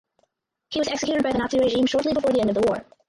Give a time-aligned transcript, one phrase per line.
[0.71, 2.83] He was executed by the Nazi regime shortly before the end of the war.